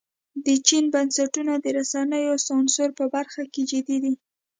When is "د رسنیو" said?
1.59-2.35